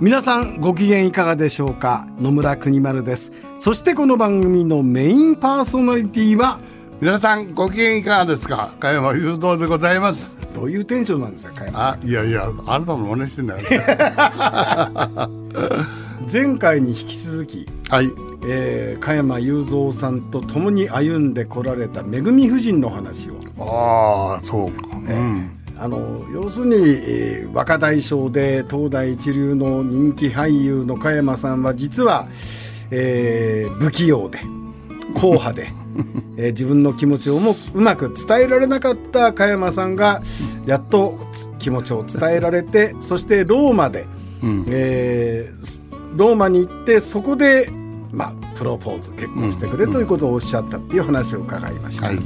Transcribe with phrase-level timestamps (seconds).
[0.00, 2.06] 皆さんご機嫌いかがでしょうか？
[2.18, 3.32] 野村国丸です。
[3.58, 6.58] そしてこの番組のメインパーソナリティは
[7.00, 8.72] 皆さんご機嫌いかがですか？
[8.80, 10.36] 加山雄三でございます。
[10.54, 13.68] どういうテンションなんですか加山あいやいやあなたの真似してんだよ、
[16.32, 18.10] 前回に引き続き、はい。
[18.48, 23.34] えー、加山雄三さんと共に歩んでこられためぐみ夫人の話を。
[23.60, 32.28] ああそうか、うん、あの要するに、えー、若大将で東大一流の人気俳優の加山さんは実は、
[32.90, 34.40] えー、不器用で
[35.14, 35.72] 硬派で、
[36.36, 40.22] えー、自分の気持ちをもうまく伝えられなかった加山さんが
[40.66, 41.18] やっと
[41.58, 44.04] 気持ちを伝えられてそしてローマで、
[44.42, 45.80] うん、えー、
[46.14, 47.70] ローマに行ってそこで、
[48.12, 52.08] まあ、プロポーズ結婚してくれということをおっしゃったっていう話を伺いました。
[52.08, 52.18] はい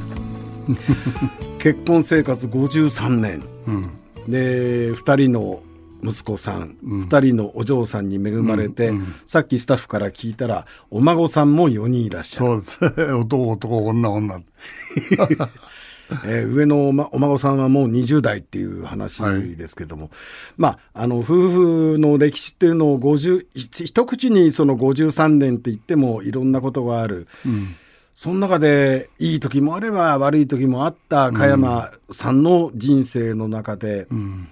[1.65, 3.91] 結婚生活53年、うん、
[4.29, 5.63] で2人の
[6.03, 12.63] 息子さん、うん、2人のお嬢さんに恵まれて、うんうん、さっきスタッフから聞いたらお孫さんも4人いらっしゃる。
[12.67, 13.13] そうです。
[13.17, 14.43] 男男女女。
[16.27, 19.23] えー、上のお,、ま、お孫さんはもう20代っていう話
[19.57, 20.13] ですけども、はい、
[20.59, 27.75] まああの夫婦の歴史っていうのを50一口にその53年って言ってもいろんなことがある、うん、
[28.15, 34.49] その中でいい時もあれば悪い時もあった加山さんの人生の中で、うん、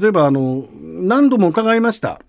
[0.00, 2.20] 例えばあの何度も伺いました。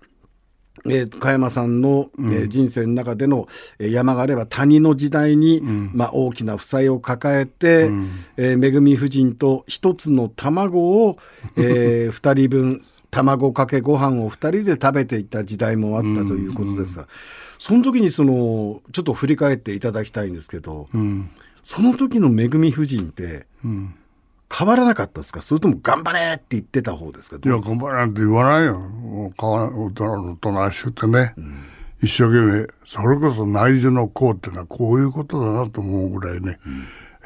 [0.86, 11.16] えー、加山さんの、えー、人生の中での、えー、山があれば谷の時代に、うん、まあ、大きな負債を抱えて、うん、えー、恵み夫人と一つの卵を、
[11.56, 17.04] えー、 2人分卵かけご飯を2人で食べていた時代もあったということですが。
[17.04, 17.08] うん
[17.56, 21.30] その時にそのちょっと振り返っていただきたいんですけど、うん、
[21.62, 23.46] その時のめぐみ夫人って、
[24.52, 25.40] 変わらなかったですか？
[25.40, 27.38] それとも頑張れって言ってた方ですか？
[27.42, 31.64] いや頑張れなんて言わないよ変わ大人の大人しくてね、うん、
[32.02, 36.58] 一生懸命それこそ内需の功っていうのはこういうことだなと思うぐらいね、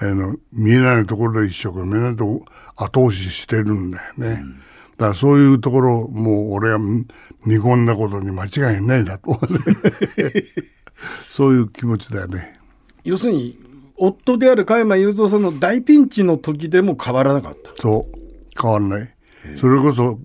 [0.01, 2.45] うん、あの見えないところで一生懸命後
[2.77, 4.29] 押ししてるんだよね。
[4.43, 4.61] うん
[4.99, 7.07] だからそういうところもう俺は見
[7.47, 9.39] 込んだことに間違いないなと。
[11.31, 12.59] そういう気持ちだよね。
[13.05, 13.57] 要するに
[13.97, 17.71] 夫である加山雄三さんの大ピンチの時でも変わらなかった。
[17.81, 18.19] そう。
[18.61, 19.15] 変わんない。
[19.57, 20.19] それこそ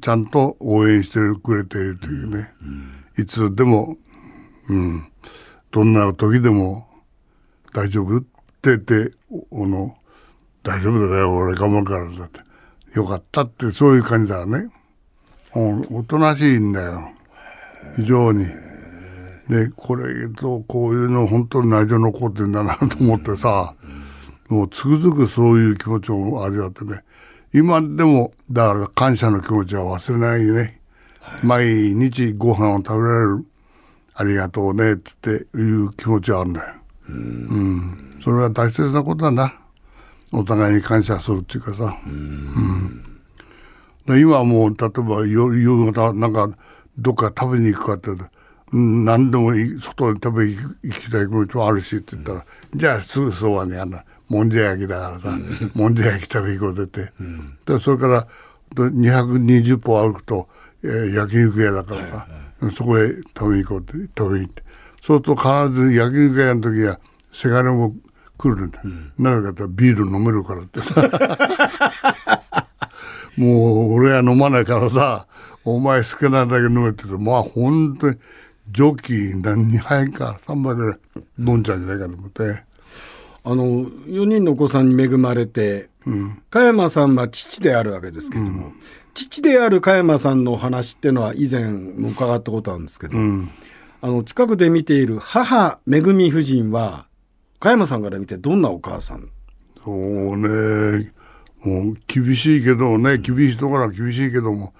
[0.00, 2.64] ちゃんと応援してくれているというね、う
[3.20, 3.96] ん、いつでも、
[4.68, 5.10] うん、
[5.70, 6.86] どんな時でも
[7.74, 8.26] 大丈夫って
[8.64, 9.12] 言って
[9.50, 9.96] おの
[10.62, 11.34] 大丈夫だよ。
[11.34, 12.40] 俺頑張るからだって
[12.94, 14.70] よかったってそういう感じだね。
[15.54, 17.10] おとなしいんだよ。
[17.96, 18.46] 非常に。
[19.48, 23.74] で、これとこういうの本当に内情残ってんだなと思ってさ、
[24.48, 27.02] もうつくづくそういう気持ちを味わってね。
[27.52, 30.80] 今でも、だから感謝の気持ちは忘れないね。
[31.42, 33.44] 毎日ご飯を食べられる。
[34.14, 36.74] ありがとうねっていう気持ちはあるんだよ。
[37.08, 38.20] うん。
[38.22, 39.57] それは大切なことだな。
[40.32, 43.04] お互いに感謝するっていうかさ、うん、
[44.06, 46.50] うん、今はもう例えば夕方なんか
[46.98, 48.10] どっか食べに行くかって
[48.70, 58.28] 何でも外に食べ行きたい気持ちもあるしって言ったら、うん、じゃあすぐそばにあのもんじゃ焼きだからさ、うん、もんじゃ焼き食べ行こうって、うん、でそれから
[58.74, 60.48] 220歩歩くと、
[60.84, 62.26] えー、焼肉屋だからさ、は
[62.60, 64.62] いはい、そこへ食べに行こうって食べに行って。
[65.00, 67.00] そうすると必ず焼肉屋の時は
[67.32, 67.94] せがれも
[68.38, 70.80] 来るんだ、うん、なぜかとビール飲めるからって。
[70.80, 72.34] さ
[73.36, 75.26] もう俺は飲まないからさ
[75.64, 78.16] お前好きなだけ飲めって言ってまあ本当に
[78.70, 80.98] ジョッキー何杯か3杯ぐらい
[81.38, 82.68] 飲んじゃうんじゃないかと思って。
[83.44, 88.74] あの4人のお子さんに恵まれて、うん、加山さんは父であるわけですけども、うん、
[89.14, 93.50] 父である加山さんの話っていうのは以前も伺ったことあるんですけど、うん、
[94.02, 97.06] あの近くで見ている母恵夫人は
[97.60, 99.30] 加山さんから見てどんなお母さん？
[99.84, 101.12] そうね。
[101.64, 104.72] もう厳しいけどね厳しいところは厳しいけども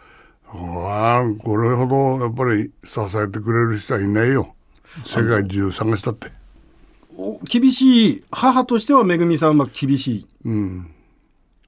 [0.47, 4.55] あこれほどやっぱり支えてくれる人はいないよ。
[5.05, 6.31] 世界中探したって。
[7.45, 10.27] 厳しい母としてはめぐみさんは厳しい？
[10.45, 10.91] うん。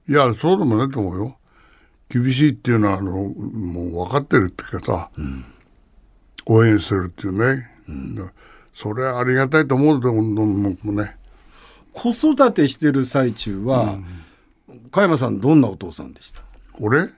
[0.07, 1.37] いやそうでもないと思うよ。
[2.09, 5.45] 厳しいっていうのはあのもう分かってるっていうかさ、うん、
[6.45, 7.69] 応援するっていうね、
[8.73, 11.17] それはありがたいと思うと思うね。
[11.93, 13.97] 子育てしてる最中は、
[14.91, 16.41] 加山さんどんなお父さんでした？
[16.79, 17.09] 俺、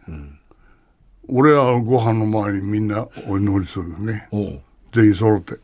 [1.28, 4.28] 俺はご飯の前にみんなお祈りするのね。
[4.92, 5.58] 全員揃って。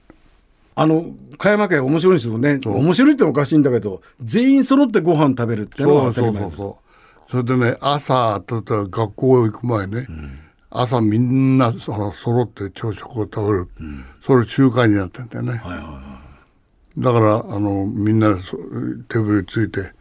[0.76, 1.08] あの
[1.38, 2.60] 加山家面白いですよね。
[2.64, 6.58] 面白いっておかしいんだけど全員揃ってご飯食べるってのはそう当たり前です。
[6.58, 10.08] そうそうそうそれでね朝例えば学校行く前ね、
[10.72, 13.68] 朝みんなその揃って朝食を食べる、
[14.22, 16.20] それ習慣になってんだよね、はいはいは
[16.98, 19.92] だからあのみんなそテーブルについて、で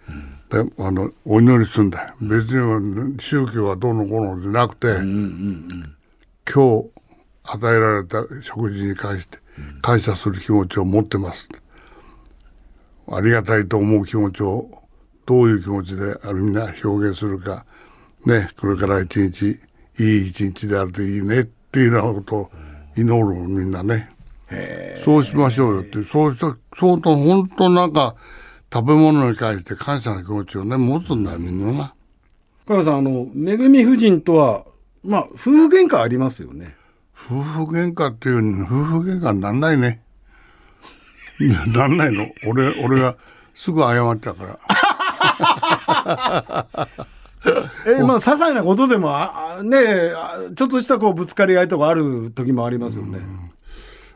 [0.78, 2.14] あのお祈りするんだよ。
[2.20, 6.90] 別に宗教はどうのこうのじゃなくて、今日
[7.44, 9.38] 与えられた食事に関して
[9.80, 11.48] 感謝する気持ちを持ってます。
[13.10, 14.68] ありがたいと思う気持ちを
[15.24, 17.64] どういう気持ちでみんな表現するか。
[18.26, 19.60] ねこれから一日
[19.98, 22.50] いい一日であるといいねっていうようなことを
[22.96, 24.10] 祈るみんなね。
[25.04, 28.14] そうしましょうよってそうしたそうと本当なんか
[28.72, 31.84] 食べ物に対して感謝の気持ちをね持つんだよみんなな。
[31.86, 31.92] い
[32.66, 34.64] 加山さんあのめぐみ夫人とは
[35.02, 36.76] まあ夫婦喧嘩ありますよね
[37.30, 38.66] 夫婦喧嘩っていうのに夫
[39.02, 40.02] 婦喧嘩になんないね。
[41.40, 43.16] い やなんないの俺俺が
[43.54, 44.58] すぐ謝ったから。
[47.86, 50.12] えまあ些細なことでもああね
[50.56, 53.20] ちょっとしたこうぶつかり合いとかある時もありますよね、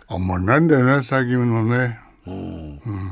[0.09, 1.99] あんまりないんだよね最近のね。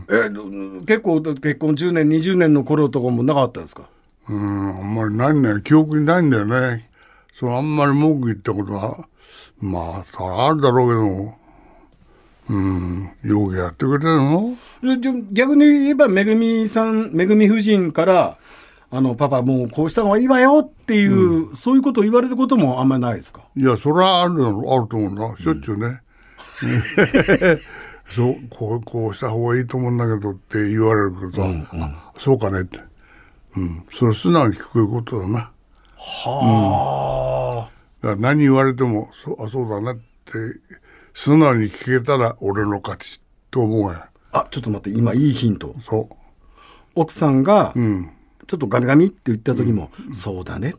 [0.08, 0.44] えど
[0.86, 3.84] 結構結婚10年20年の頃とかもなかったですか？
[4.28, 5.60] うんあんまりないんだよ。
[5.60, 6.88] 記憶にないんだよね。
[7.32, 8.98] そうあんまり文句言ったことは
[9.60, 11.00] まあそれはあるだろうけど。
[11.02, 11.38] も。
[12.50, 13.10] うん。
[13.24, 14.56] よくやってくれてるの
[15.32, 18.36] 逆に言えばめぐみさんめぐみ夫人から
[18.92, 23.42] あのパパもうこうした方がいいわよっていう、そういうことを言われることもあんまりないですか？
[23.56, 25.36] いや、それはあるのあると思うな。
[25.36, 26.00] しょっちゅうね。
[28.10, 32.80] そう、こう、こうした方がいいと思うんだけどって言われるけどさ、あそうかねって。
[33.56, 33.84] うん。
[33.92, 35.50] それ素直に聞くことだな。
[35.96, 37.70] はあ、
[38.02, 40.02] だから何言われても、そう、あ、そうだなって、
[41.14, 43.20] 素直に聞けたら俺の勝ち
[43.50, 44.08] と思うや。
[44.32, 46.08] あちょっと待って今いいヒントそ
[46.94, 47.80] 奥さんがう。
[47.80, 48.10] うん。
[48.50, 50.74] ちょっとガミガミって言った時も、そうだね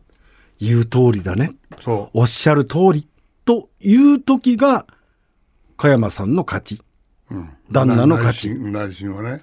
[0.60, 3.08] 言う通りだねそおっしゃる通り
[3.46, 4.86] という時が
[5.78, 6.82] 加山さんの勝ち
[7.30, 7.34] う。
[7.34, 7.48] うん。
[7.70, 9.42] 旦那の勝ち内心内心はね。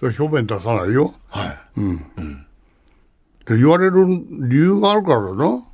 [0.00, 1.12] 表面出さないよ。
[1.26, 1.58] はい
[3.44, 5.64] で言われる理由があるからだな。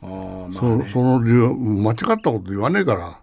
[0.00, 3.20] あーまあそその理由間違ったこと言わねえから、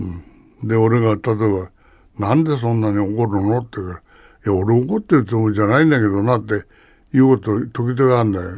[0.00, 0.22] うん
[0.66, 1.70] で俺が例えば
[2.18, 4.00] 「なんでそんなに怒るの?」って言うから
[4.46, 6.64] 「いや俺怒ってるつもりじゃないんだけどな」って
[7.12, 8.50] 言うこと時々あるんだよ。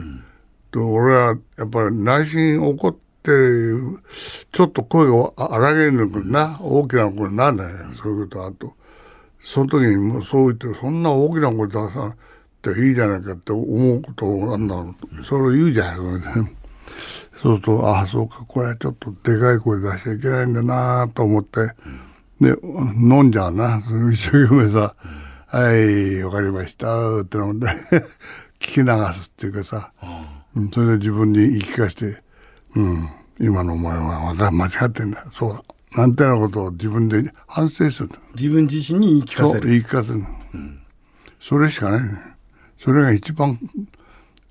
[0.72, 2.92] で俺はやっぱり内心怒っ
[3.22, 3.30] て
[4.52, 8.74] ちょっと声が荒げるのかな大きな声になるんだよそういうことあと。
[9.40, 12.16] その時にもうそう言ってそんな大きな声出さな
[12.62, 15.24] くていいじゃないかって思うことなんだろう。
[15.24, 16.56] それを言うじゃないそれで。
[17.40, 21.60] そうすると、ああ、そうか、これはちょっとでかい声出しちゃいけないんだなと思って、
[22.40, 23.80] で、飲んじゃうな。
[23.82, 24.96] それ一生懸命さ、
[25.46, 27.66] はい、わかりました、ってので、
[28.58, 29.92] 聞き流すっていうかさ、
[30.54, 32.22] うんそれで自分に言い聞かせて、
[32.74, 33.08] うん、
[33.38, 35.62] 今のお前は間違ってんだ、そうだ。
[35.92, 38.16] なんてなことを自分で反省するの。
[38.34, 40.26] 自分自身に言い聞かそう、せる言い聞かせるの。
[41.40, 42.18] それしかないね。
[42.78, 43.58] それが一番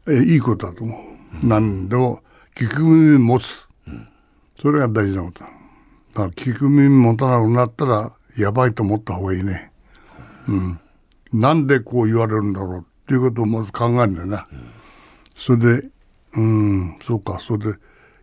[0.08, 1.46] えいいことだと思う。
[1.46, 2.22] 何でも
[2.56, 3.68] 聞く耳持つ。
[4.62, 5.50] それが大事なことだ。
[5.50, 9.72] だから聞く耳持たなくなったらやばいと思った方がいいね。
[10.48, 10.80] うん。
[11.40, 14.48] なんでこう言われるんだろうっていうことをまず考えるんだよな。
[15.36, 15.88] それで、
[16.36, 17.80] うん、そうか、それで、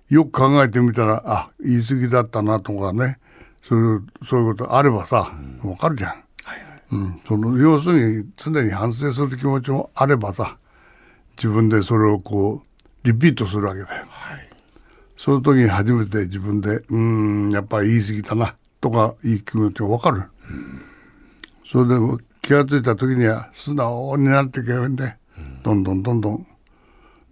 [0.09, 3.19] よく考えてみたら、あ、言い過ぎだったなとかね、
[3.63, 6.23] そういう、そういうことあればさ、わかるじゃん。
[6.93, 10.59] うん、その要するに常に反省する気持ちもあればさ
[11.37, 14.07] 自分でそれをこうリピートするわけだよ。
[15.17, 16.97] その時に初めて自分で「うー
[17.49, 20.25] んやっぱり言い過ぎたな」とかいい気持ちが分かる。
[21.65, 21.95] それで
[22.43, 25.17] 気が付いた時には素直になっていけばいいんで
[25.63, 26.39] どんどんどんどん。
[26.39, 26.49] だか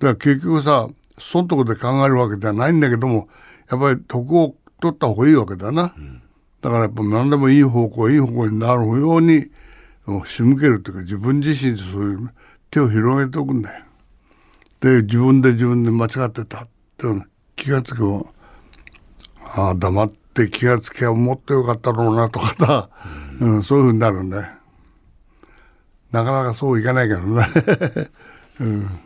[0.00, 0.88] ら結局さ
[1.18, 3.28] そのとこで考えるわけではないんだけども
[3.70, 5.94] やっぱり得を取った方がいいわけだな。
[6.62, 9.50] だからやっぱ何でもいい方向いい方向になるように
[10.26, 12.30] 仕向けるというか自分自身でそういう
[12.70, 13.84] 手を広げておくんだよ。
[14.80, 17.24] で自分で自分で間違ってたっていうの
[17.56, 18.24] 気がつけば
[19.56, 22.88] ああ黙って気がつけばもっとよかったろうなとかさ、
[23.40, 24.59] うんそういうふうになるんだよ。
[26.12, 27.46] なかなかそういかないけどね。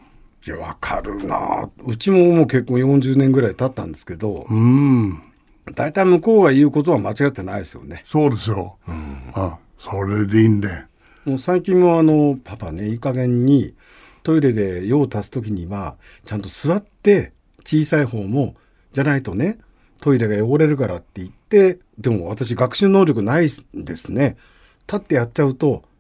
[0.47, 5.23] いやわかるなうちももう結婚40年ぐらい経ったんですけど、うん
[5.75, 8.03] 大体向こうが言うことは間違ってないですよね。
[8.05, 8.77] そうですよ。
[9.33, 10.69] あそれでいいんで。
[11.25, 13.75] もう最近もあのパパねいい加減に
[14.23, 15.97] トイレで用を足す時には
[16.27, 17.33] ちゃんと座って
[17.65, 18.57] 小さい方も
[18.93, 19.59] じゃないとね
[20.01, 24.37] トイレが汚れるからって言ってでも私学習能力ないんですね
[24.87, 25.83] 立ってやっちゃうと「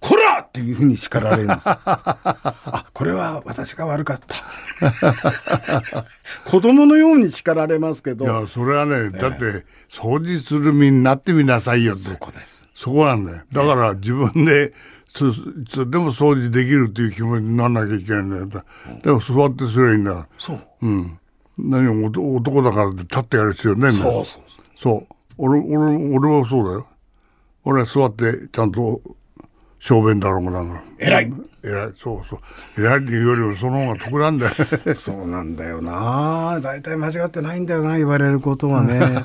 [0.00, 4.36] こら!」っていうふうに叱られるんですよあこれは私が悪かった
[6.44, 12.02] 子供のように叱られますけどいや、それはね、だって、掃除する身になってみなさいよって。
[12.02, 13.42] そこですそこなんだよ。
[13.52, 14.72] だから自分で、
[15.08, 15.32] つ
[15.68, 18.64] つでも掃除できるっていう気持ちにならなきゃいけないんだよ。
[19.02, 20.26] でも座ってすればいいんだよ。
[20.38, 21.18] そううん。
[21.58, 24.12] 何も男男だからって立ってやる必要ねえんだよ。
[24.12, 24.42] そうそう
[24.76, 25.14] そう。
[25.38, 26.86] 俺、俺、俺はそうだよ。
[27.64, 29.00] 俺は座ってちゃんと
[29.86, 30.62] 小便だろうがな。
[30.62, 30.82] んか。
[30.98, 31.32] 偉い。
[31.62, 31.92] 偉い。
[31.94, 32.40] そうそう。
[32.76, 34.54] 偉いっていうよりもその方が得なんだよ。
[34.96, 36.58] そうなんだよな。
[36.60, 38.98] 大体間違ってないんだよな言われることはね。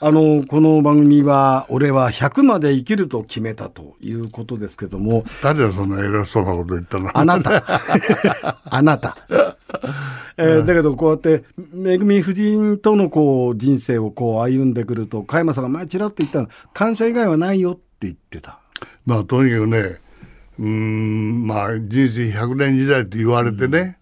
[0.00, 5.22] あのこの番組は「俺は100まで生きると決めた」ということですけども。
[5.40, 7.16] 誰がそんな偉そうなこと言ったの。
[7.16, 7.62] あなた。
[8.68, 9.16] あなた、
[10.36, 18.58] えーだけどこうやってめぐみ夫人とのこう人生をこう歩んでくると加山さんが前ちらっと言ったの感謝以外はないよって言ってた
[19.04, 19.78] まあとにかくね、
[20.58, 23.98] うーん、まあ人生100年時代って言われてね、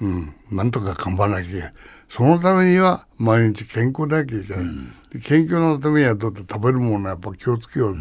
[0.00, 1.74] うん、なんとか頑張らなきゃいけない。
[2.08, 4.66] そのためには毎日健康でなきゃいけない。
[5.12, 7.96] で健康のためにはだって食べるものはやっぱ気をつけよう。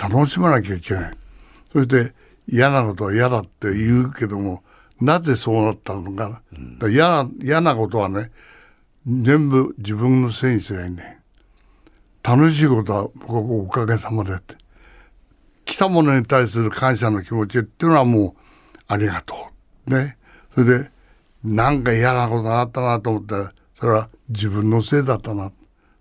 [0.00, 1.12] 楽しまなきゃいけない。
[1.72, 2.14] そして
[2.48, 4.62] 嫌なことは嫌だって言うけども、
[5.00, 6.28] なぜそうなったのか。
[6.28, 6.42] だか
[6.80, 8.30] ら嫌な嫌なことはね、
[9.06, 11.18] 全部自分のせいにすりゃいいんだよ。
[12.22, 14.56] 楽しいことは僕はおかげさまでって。
[15.66, 18.34] 来たものに対する感謝の気持ちっていうのはもう
[18.88, 19.50] ありがと
[19.86, 19.90] う。
[19.90, 20.16] ね。
[20.54, 20.90] それで
[21.44, 25.52] なんか嫌なことがあったなと思ったらそれは自分のせいだったな。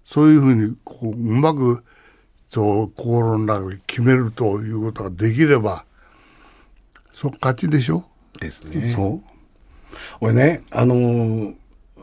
[0.06, 1.84] そういうふうにこううまく
[2.48, 5.84] そう心の中で決めるということができれば
[7.12, 8.06] そう勝ちでしょ、
[8.40, 9.22] ですねそう
[10.22, 11.56] 俺ねあのー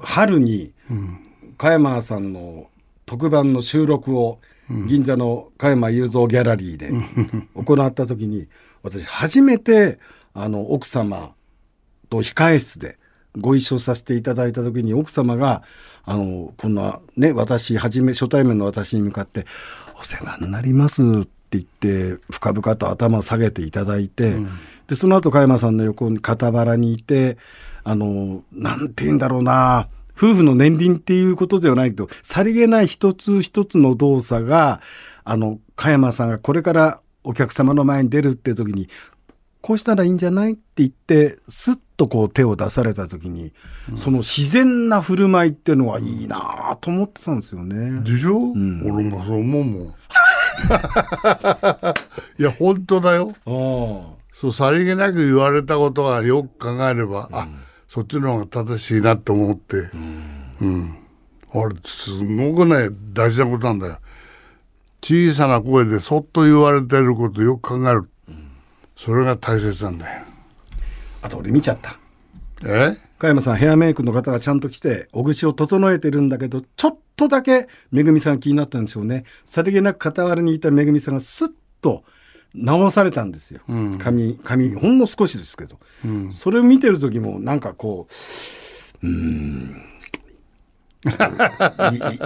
[0.03, 0.73] 春に
[1.59, 2.69] 加山さんの
[3.07, 4.41] 特番の収録を
[4.87, 6.91] 銀座の加山雄三ギャラリーで
[7.55, 8.49] 行った時に
[8.83, 9.99] 私初めて
[10.35, 11.35] あの奥様
[12.09, 12.99] と控え室で
[13.39, 15.63] ご一緒させていただいた時に奥様が
[16.05, 19.47] あのこんなね私初め初対面の私に向かって
[19.99, 24.37] 「お世話になります」って言って深々と頭を下げていただいて、
[24.89, 27.37] でその後加山さんの横に傍らにいて
[27.85, 34.81] あのなんて言うんだろうな夫婦の年輪っていうことではないけどさりげない一つ一つの動作が
[35.25, 38.89] あの加山さんがこれからお客様の前に出るっていう時に
[39.61, 43.53] こうしたらいいんじゃないって言ってスッとこう手を出された時に、
[43.97, 48.01] その自然な振る舞いっていうのはいいなと思ってたんですよね。
[48.03, 48.39] でしょ、
[48.85, 49.95] 俺もそう思うもん。
[52.39, 53.33] いや本当だよ。
[53.47, 57.47] あそうさりげなく言われたことはよく考えれば、あ
[57.93, 59.77] そっちの方が正しいなって思って。
[59.77, 59.97] う
[60.65, 60.97] ん、
[61.53, 63.99] あれすごくね大事なことなんだよ。
[65.03, 68.09] 小さな声でそっと言われてることよく考える、
[68.97, 70.25] それが大切なんだよ。
[71.21, 71.99] あと俺見ちゃった。
[72.65, 72.97] え？
[73.19, 79.25] 加山さんヘアメイクの方がちゃんと来てお口を整えてるんだけどちょっとだけめぐみさんが気になったんでしょうね。
[79.45, 82.05] さりげなく傍らにいためぐみさんがスッと
[82.55, 83.61] 直されたんですよ、
[83.99, 85.79] 髪髪ほんの少しですけど、
[86.33, 88.07] それを見てる時もなんかこ
[89.03, 89.77] ううーん。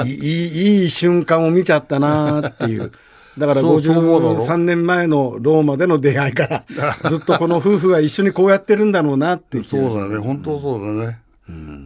[0.04, 2.92] いいいい瞬間を見ちゃったなっていう。
[3.38, 6.64] だからそうそう思うだろ？53年前のローマでの出会いから
[7.10, 10.16] ずっとこの夫婦が一緒にこうやってるんだろうなってそうだね。
[10.18, 11.18] 本当そうだね、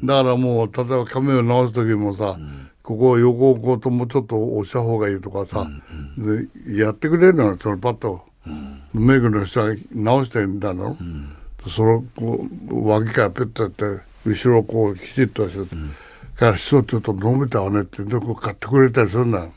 [0.04, 2.38] だからもう例えば髪を直す時もさ、
[2.82, 5.68] ここを横をこうともうちょっと押した方がいいとかさ、
[6.16, 8.22] でやってくれるのよそのパッと、
[8.92, 10.96] メイクの人が直してんだろ、
[11.68, 13.84] そのこう脇からペッとやって
[14.24, 15.76] 後ろをこうきちっとして、
[16.36, 19.38] から人ちょっと伸びたわねってでこう買ってくれたりするんだ。
[19.40, 19.52] よ、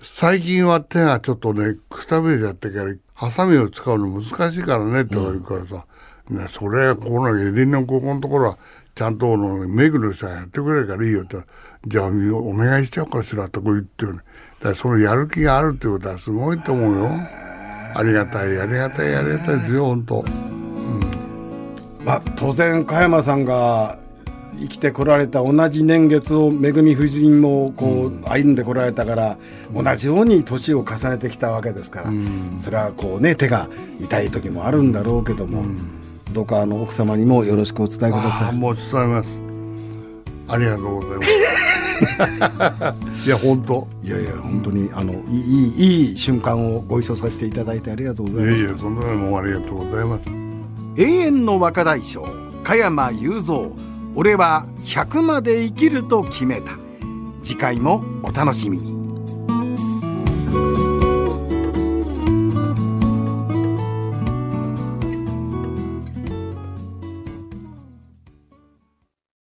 [0.00, 5.86] 最近は手がちょっとねくたびれちゃってからハサミを使うの難しいからねとか言うからさ、
[6.30, 8.58] ね、それこの襟のここのところは
[8.94, 11.38] ちゃんとのメイクの人がやってくれるからいいよって。
[11.86, 14.14] じゃあお願いしちゃおうかしらとか言ってる。
[14.14, 14.18] ね
[14.58, 17.10] だからそのやる気があるってことはすごいと思うよ。
[17.96, 20.24] ありがたいありがたいありがたいですよ本当。
[22.04, 23.98] まあ、当然加山さんが
[24.60, 29.38] 生きてこられた同じ年月をめぐみ夫人もこう歩んでこられたから、
[29.74, 32.12] 同じように年を重ねてきたわけですから、
[32.60, 35.64] それはこうね手が痛い時もあるんだろうけども、
[36.32, 38.46] どうかあの奥様にもよろしくお伝えください。
[38.46, 39.40] ああもう伝えます。
[40.48, 43.88] ありがとうございます いや本当。
[44.04, 48.56] いやいや本当にあのいいいい瞬間をご一緒させていただいてありがとうございます。
[48.56, 50.28] いやいやそんなのもありがとうございます。
[50.96, 52.24] 永遠の若大将
[52.62, 53.72] 加山雄三。
[54.14, 56.78] 俺は100まで生きると決めた。
[57.42, 58.95] 次回もお楽しみに